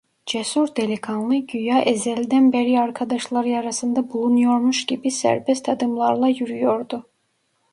[0.25, 7.09] Cesur delikanlı, güya ezelden beri arkadaşları arasında bulunuyormuş gibi serbest adımlarla yürüyordu.